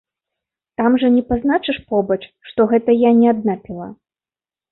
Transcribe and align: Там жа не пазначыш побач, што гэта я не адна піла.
Там 0.79 0.91
жа 1.03 1.07
не 1.17 1.21
пазначыш 1.29 1.77
побач, 1.93 2.17
што 2.51 2.67
гэта 2.71 2.97
я 2.97 3.11
не 3.19 3.27
адна 3.35 3.53
піла. 3.67 3.87